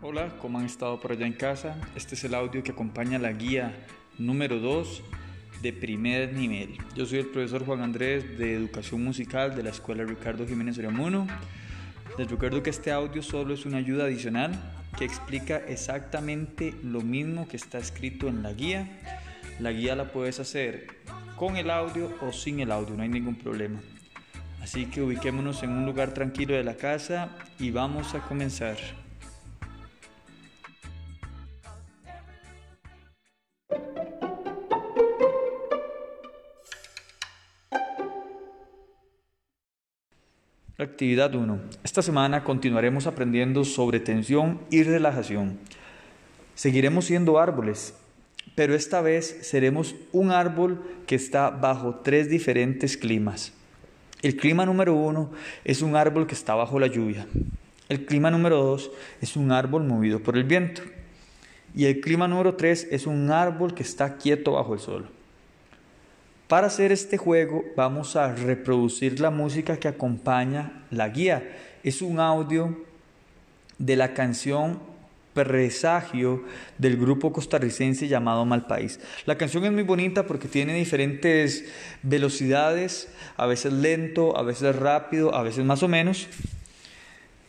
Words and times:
Hola, 0.00 0.36
¿cómo 0.40 0.60
han 0.60 0.64
estado 0.64 1.00
por 1.00 1.10
allá 1.10 1.26
en 1.26 1.32
casa? 1.32 1.76
Este 1.96 2.14
es 2.14 2.22
el 2.22 2.32
audio 2.32 2.62
que 2.62 2.70
acompaña 2.70 3.18
la 3.18 3.32
guía 3.32 3.74
número 4.16 4.60
2 4.60 5.02
de 5.60 5.72
primer 5.72 6.34
nivel. 6.34 6.78
Yo 6.94 7.04
soy 7.04 7.18
el 7.18 7.26
profesor 7.26 7.66
Juan 7.66 7.80
Andrés 7.80 8.38
de 8.38 8.54
Educación 8.54 9.02
Musical 9.02 9.56
de 9.56 9.64
la 9.64 9.70
Escuela 9.70 10.04
Ricardo 10.04 10.46
Jiménez 10.46 10.78
Oriamuno. 10.78 11.26
Les 12.16 12.30
recuerdo 12.30 12.62
que 12.62 12.70
este 12.70 12.92
audio 12.92 13.24
solo 13.24 13.54
es 13.54 13.66
una 13.66 13.78
ayuda 13.78 14.04
adicional 14.04 14.52
que 14.96 15.04
explica 15.04 15.56
exactamente 15.56 16.74
lo 16.84 17.00
mismo 17.00 17.48
que 17.48 17.56
está 17.56 17.78
escrito 17.78 18.28
en 18.28 18.44
la 18.44 18.52
guía. 18.52 19.00
La 19.58 19.72
guía 19.72 19.96
la 19.96 20.12
puedes 20.12 20.38
hacer 20.38 20.86
con 21.34 21.56
el 21.56 21.72
audio 21.72 22.16
o 22.20 22.32
sin 22.32 22.60
el 22.60 22.70
audio, 22.70 22.94
no 22.96 23.02
hay 23.02 23.08
ningún 23.08 23.34
problema. 23.34 23.80
Así 24.62 24.86
que 24.86 25.02
ubiquémonos 25.02 25.64
en 25.64 25.70
un 25.70 25.86
lugar 25.86 26.14
tranquilo 26.14 26.54
de 26.54 26.62
la 26.62 26.76
casa 26.76 27.30
y 27.58 27.72
vamos 27.72 28.14
a 28.14 28.20
comenzar. 28.20 28.76
Actividad 40.80 41.34
1. 41.34 41.58
Esta 41.82 42.02
semana 42.02 42.44
continuaremos 42.44 43.08
aprendiendo 43.08 43.64
sobre 43.64 43.98
tensión 43.98 44.60
y 44.70 44.84
relajación. 44.84 45.58
Seguiremos 46.54 47.06
siendo 47.06 47.40
árboles, 47.40 47.96
pero 48.54 48.76
esta 48.76 49.00
vez 49.00 49.40
seremos 49.42 49.96
un 50.12 50.30
árbol 50.30 50.80
que 51.08 51.16
está 51.16 51.50
bajo 51.50 51.96
tres 52.04 52.30
diferentes 52.30 52.96
climas. 52.96 53.52
El 54.22 54.36
clima 54.36 54.66
número 54.66 54.94
uno 54.94 55.32
es 55.64 55.82
un 55.82 55.96
árbol 55.96 56.28
que 56.28 56.34
está 56.36 56.54
bajo 56.54 56.78
la 56.78 56.86
lluvia. 56.86 57.26
El 57.88 58.06
clima 58.06 58.30
número 58.30 58.62
dos 58.62 58.92
es 59.20 59.34
un 59.34 59.50
árbol 59.50 59.82
movido 59.82 60.20
por 60.20 60.36
el 60.36 60.44
viento. 60.44 60.82
Y 61.74 61.86
el 61.86 62.00
clima 62.00 62.28
número 62.28 62.54
tres 62.54 62.86
es 62.92 63.08
un 63.08 63.32
árbol 63.32 63.74
que 63.74 63.82
está 63.82 64.16
quieto 64.16 64.52
bajo 64.52 64.74
el 64.74 64.80
sol. 64.80 65.08
Para 66.48 66.68
hacer 66.68 66.92
este 66.92 67.18
juego 67.18 67.62
vamos 67.76 68.16
a 68.16 68.34
reproducir 68.34 69.20
la 69.20 69.30
música 69.30 69.76
que 69.76 69.86
acompaña 69.86 70.86
la 70.90 71.10
guía. 71.10 71.46
Es 71.84 72.00
un 72.00 72.18
audio 72.20 72.86
de 73.76 73.96
la 73.96 74.14
canción 74.14 74.80
Presagio 75.34 76.42
del 76.78 76.96
grupo 76.96 77.32
costarricense 77.32 78.08
llamado 78.08 78.46
Malpaís. 78.46 78.98
La 79.26 79.36
canción 79.36 79.66
es 79.66 79.72
muy 79.72 79.82
bonita 79.82 80.26
porque 80.26 80.48
tiene 80.48 80.74
diferentes 80.74 81.66
velocidades, 82.02 83.08
a 83.36 83.46
veces 83.46 83.74
lento, 83.74 84.36
a 84.36 84.42
veces 84.42 84.74
rápido, 84.74 85.34
a 85.34 85.42
veces 85.42 85.64
más 85.66 85.82
o 85.82 85.88
menos. 85.88 86.28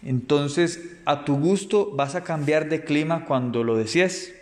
Entonces, 0.03 0.81
a 1.05 1.23
tu 1.23 1.37
gusto 1.37 1.89
vas 1.95 2.15
a 2.15 2.23
cambiar 2.23 2.69
de 2.69 2.83
clima 2.83 3.25
cuando 3.25 3.63
lo 3.63 3.77
desees. 3.77 4.35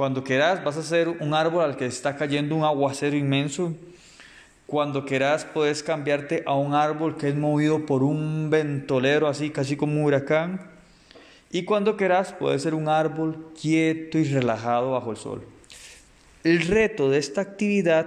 Cuando 0.00 0.24
quieras 0.24 0.64
vas 0.64 0.78
a 0.78 0.82
ser 0.82 1.08
un 1.10 1.34
árbol 1.34 1.62
al 1.62 1.76
que 1.76 1.84
está 1.84 2.16
cayendo 2.16 2.56
un 2.56 2.64
aguacero 2.64 3.18
inmenso. 3.18 3.74
Cuando 4.64 5.04
quieras 5.04 5.44
puedes 5.44 5.82
cambiarte 5.82 6.42
a 6.46 6.54
un 6.54 6.72
árbol 6.72 7.18
que 7.18 7.28
es 7.28 7.34
movido 7.34 7.84
por 7.84 8.02
un 8.02 8.48
ventolero 8.48 9.28
así, 9.28 9.50
casi 9.50 9.76
como 9.76 10.00
un 10.00 10.06
huracán. 10.06 10.62
Y 11.50 11.64
cuando 11.64 11.98
quieras 11.98 12.32
puedes 12.32 12.62
ser 12.62 12.72
un 12.72 12.88
árbol 12.88 13.52
quieto 13.60 14.16
y 14.16 14.24
relajado 14.24 14.92
bajo 14.92 15.10
el 15.10 15.18
sol. 15.18 15.42
El 16.44 16.62
reto 16.62 17.10
de 17.10 17.18
esta 17.18 17.42
actividad 17.42 18.06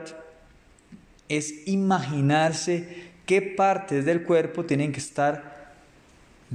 es 1.30 1.67
imaginarse 1.67 3.11
qué 3.28 3.44
partes 3.44 4.03
del 4.03 4.23
cuerpo 4.23 4.66
tienen 4.66 4.91
que 4.94 5.00
estar 5.00 5.62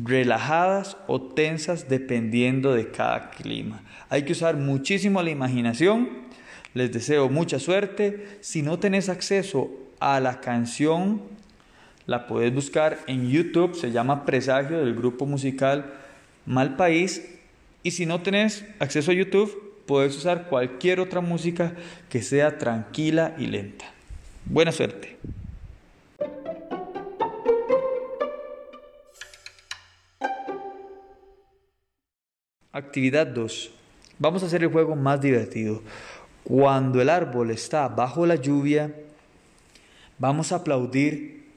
relajadas 0.04 0.96
o 1.06 1.20
tensas 1.20 1.88
dependiendo 1.88 2.74
de 2.74 2.90
cada 2.90 3.30
clima. 3.30 3.82
Hay 4.08 4.22
que 4.22 4.32
usar 4.32 4.56
muchísimo 4.56 5.22
la 5.22 5.30
imaginación. 5.30 6.08
Les 6.74 6.92
deseo 6.92 7.28
mucha 7.28 7.58
suerte. 7.58 8.38
Si 8.40 8.62
no 8.62 8.78
tenés 8.78 9.08
acceso 9.08 9.70
a 10.00 10.20
la 10.20 10.40
canción, 10.40 11.22
la 12.06 12.26
puedes 12.26 12.54
buscar 12.54 12.98
en 13.06 13.28
YouTube. 13.28 13.74
Se 13.74 13.90
llama 13.90 14.24
Presagio 14.24 14.78
del 14.78 14.94
grupo 14.94 15.26
musical 15.26 15.92
Mal 16.46 16.76
País. 16.76 17.22
Y 17.82 17.92
si 17.92 18.06
no 18.06 18.20
tenés 18.20 18.64
acceso 18.78 19.10
a 19.10 19.14
YouTube, 19.14 19.82
puedes 19.86 20.16
usar 20.16 20.48
cualquier 20.48 21.00
otra 21.00 21.20
música 21.20 21.72
que 22.08 22.22
sea 22.22 22.58
tranquila 22.58 23.34
y 23.38 23.46
lenta. 23.46 23.86
Buena 24.44 24.72
suerte. 24.72 25.16
Actividad 32.78 33.26
2. 33.26 33.72
Vamos 34.20 34.44
a 34.44 34.46
hacer 34.46 34.62
el 34.62 34.70
juego 34.70 34.94
más 34.94 35.20
divertido. 35.20 35.82
Cuando 36.44 37.02
el 37.02 37.08
árbol 37.08 37.50
está 37.50 37.88
bajo 37.88 38.24
la 38.24 38.36
lluvia, 38.36 38.94
vamos 40.16 40.52
a 40.52 40.56
aplaudir 40.56 41.48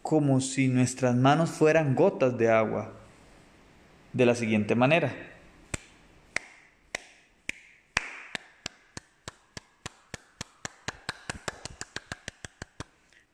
como 0.00 0.40
si 0.40 0.68
nuestras 0.68 1.14
manos 1.14 1.50
fueran 1.50 1.94
gotas 1.94 2.38
de 2.38 2.50
agua. 2.50 2.90
De 4.14 4.24
la 4.24 4.34
siguiente 4.34 4.74
manera. 4.74 5.14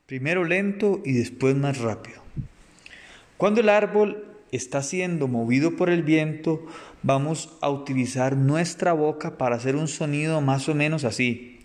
Primero 0.07 0.45
lento 0.45 1.03
y 1.05 1.13
después 1.13 1.55
más 1.55 1.79
rápido. 1.79 2.21
Cuando 3.37 3.61
el 3.61 3.69
árbol 3.69 4.28
está 4.53 4.83
siendo 4.83 5.29
movido 5.29 5.77
por 5.77 5.91
el 5.91 6.03
viento, 6.03 6.67
vamos 7.03 7.57
a 7.61 7.71
utilizar 7.71 8.37
nuestra 8.37 8.93
boca 8.93 9.39
para 9.39 9.57
hacer 9.57 9.77
un 9.77 9.89
sonido 9.89 10.41
más 10.41 10.69
o 10.69 10.75
menos 10.75 11.05
así. 11.05 11.61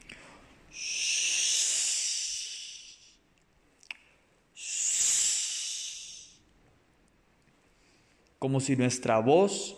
Como 8.39 8.59
si 8.59 8.75
nuestra 8.75 9.19
voz 9.19 9.77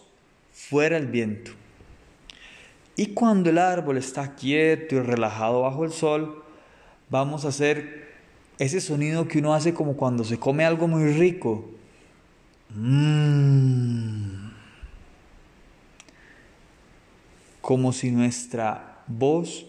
fuera 0.51 0.97
el 0.97 1.07
viento. 1.07 1.51
Y 2.95 3.07
cuando 3.07 3.49
el 3.49 3.57
árbol 3.57 3.97
está 3.97 4.35
quieto 4.35 4.95
y 4.95 4.99
relajado 5.01 5.61
bajo 5.61 5.83
el 5.83 5.91
sol, 5.91 6.43
vamos 7.09 7.45
a 7.45 7.49
hacer 7.49 8.15
ese 8.57 8.79
sonido 8.79 9.27
que 9.27 9.39
uno 9.39 9.53
hace 9.53 9.73
como 9.73 9.97
cuando 9.97 10.23
se 10.23 10.39
come 10.39 10.63
algo 10.63 10.87
muy 10.87 11.11
rico. 11.13 11.74
Mm. 12.75 14.51
Como 17.61 17.93
si 17.93 18.11
nuestra 18.11 19.03
voz 19.07 19.65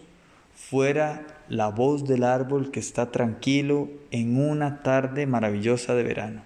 fuera 0.55 1.25
la 1.49 1.69
voz 1.69 2.05
del 2.05 2.25
árbol 2.25 2.73
que 2.73 2.81
está 2.81 3.13
tranquilo 3.13 3.89
en 4.11 4.39
una 4.39 4.83
tarde 4.83 5.27
maravillosa 5.27 5.95
de 5.95 6.03
verano. 6.03 6.43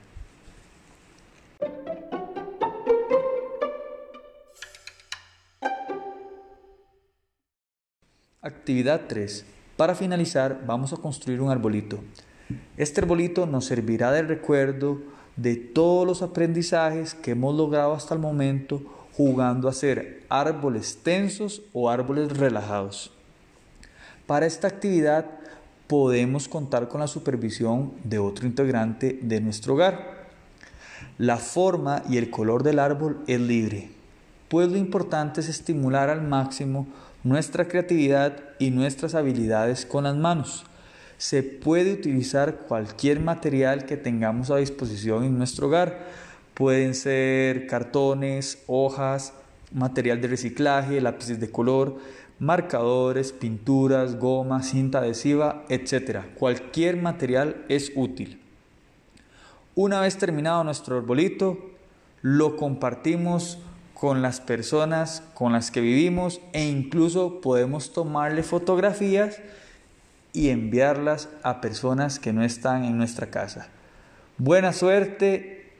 Actividad 8.42 9.02
3. 9.08 9.46
Para 9.76 9.94
finalizar, 9.94 10.62
vamos 10.66 10.92
a 10.92 10.98
construir 10.98 11.40
un 11.40 11.50
arbolito. 11.50 12.00
Este 12.76 13.00
arbolito 13.00 13.46
nos 13.46 13.64
servirá 13.64 14.12
de 14.12 14.22
recuerdo 14.22 15.00
de 15.40 15.56
todos 15.56 16.06
los 16.06 16.20
aprendizajes 16.20 17.14
que 17.14 17.30
hemos 17.30 17.54
logrado 17.54 17.94
hasta 17.94 18.12
el 18.12 18.20
momento 18.20 18.82
jugando 19.16 19.68
a 19.68 19.72
ser 19.72 20.22
árboles 20.28 20.98
tensos 21.02 21.62
o 21.72 21.88
árboles 21.88 22.36
relajados. 22.36 23.10
Para 24.26 24.44
esta 24.44 24.68
actividad 24.68 25.24
podemos 25.86 26.46
contar 26.46 26.88
con 26.88 27.00
la 27.00 27.06
supervisión 27.06 27.92
de 28.04 28.18
otro 28.18 28.46
integrante 28.46 29.18
de 29.22 29.40
nuestro 29.40 29.74
hogar. 29.74 30.28
La 31.16 31.38
forma 31.38 32.02
y 32.08 32.18
el 32.18 32.30
color 32.30 32.62
del 32.62 32.78
árbol 32.78 33.22
es 33.26 33.40
libre, 33.40 33.90
pues 34.48 34.68
lo 34.70 34.76
importante 34.76 35.40
es 35.40 35.48
estimular 35.48 36.10
al 36.10 36.20
máximo 36.20 36.86
nuestra 37.24 37.66
creatividad 37.66 38.36
y 38.58 38.70
nuestras 38.70 39.14
habilidades 39.14 39.86
con 39.86 40.04
las 40.04 40.16
manos 40.16 40.66
se 41.20 41.42
puede 41.42 41.92
utilizar 41.92 42.60
cualquier 42.66 43.20
material 43.20 43.84
que 43.84 43.98
tengamos 43.98 44.50
a 44.50 44.56
disposición 44.56 45.22
en 45.22 45.36
nuestro 45.36 45.66
hogar. 45.66 46.06
Pueden 46.54 46.94
ser 46.94 47.66
cartones, 47.66 48.62
hojas, 48.66 49.34
material 49.70 50.22
de 50.22 50.28
reciclaje, 50.28 50.98
lápices 50.98 51.38
de 51.38 51.50
color, 51.50 51.98
marcadores, 52.38 53.32
pinturas, 53.32 54.18
goma, 54.18 54.62
cinta 54.62 55.00
adhesiva, 55.00 55.66
etc. 55.68 56.20
Cualquier 56.36 56.96
material 56.96 57.66
es 57.68 57.92
útil. 57.96 58.40
Una 59.74 60.00
vez 60.00 60.16
terminado 60.16 60.64
nuestro 60.64 60.96
arbolito, 60.96 61.58
lo 62.22 62.56
compartimos 62.56 63.58
con 63.92 64.22
las 64.22 64.40
personas 64.40 65.22
con 65.34 65.52
las 65.52 65.70
que 65.70 65.82
vivimos 65.82 66.40
e 66.54 66.66
incluso 66.66 67.42
podemos 67.42 67.92
tomarle 67.92 68.42
fotografías 68.42 69.38
y 70.32 70.50
enviarlas 70.50 71.28
a 71.42 71.60
personas 71.60 72.18
que 72.18 72.32
no 72.32 72.44
están 72.44 72.84
en 72.84 72.96
nuestra 72.96 73.30
casa. 73.30 73.68
Buena 74.38 74.72
suerte. 74.72 75.72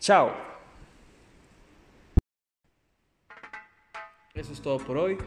Chao. 0.00 0.32
Eso 4.34 4.52
es 4.52 4.62
todo 4.62 4.78
por 4.78 4.96
hoy. 4.96 5.18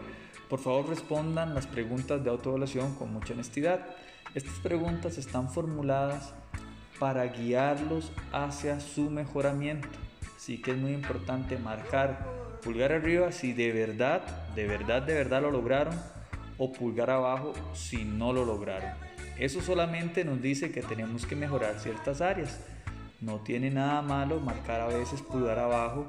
Por 0.49 0.59
favor 0.59 0.89
respondan 0.89 1.53
las 1.53 1.67
preguntas 1.67 2.23
de 2.23 2.29
autoevaluación 2.29 2.95
con 2.95 3.13
mucha 3.13 3.33
honestidad. 3.33 3.85
Estas 4.33 4.55
preguntas 4.59 5.17
están 5.17 5.49
formuladas 5.49 6.33
para 6.99 7.25
guiarlos 7.25 8.11
hacia 8.31 8.79
su 8.79 9.09
mejoramiento. 9.09 9.87
Así 10.35 10.61
que 10.61 10.71
es 10.71 10.77
muy 10.77 10.91
importante 10.91 11.57
marcar 11.57 12.25
pulgar 12.63 12.91
arriba 12.91 13.31
si 13.31 13.53
de 13.53 13.71
verdad, 13.71 14.21
de 14.55 14.67
verdad, 14.67 15.01
de 15.01 15.13
verdad 15.13 15.41
lo 15.41 15.51
lograron 15.51 15.95
o 16.57 16.71
pulgar 16.71 17.09
abajo 17.09 17.53
si 17.73 18.03
no 18.03 18.33
lo 18.33 18.45
lograron. 18.45 18.91
Eso 19.37 19.61
solamente 19.61 20.23
nos 20.23 20.41
dice 20.41 20.71
que 20.71 20.81
tenemos 20.81 21.25
que 21.25 21.35
mejorar 21.35 21.79
ciertas 21.79 22.21
áreas. 22.21 22.61
No 23.21 23.39
tiene 23.39 23.71
nada 23.71 24.01
malo 24.01 24.39
marcar 24.39 24.81
a 24.81 24.87
veces 24.87 25.21
pulgar 25.21 25.59
abajo 25.59 26.07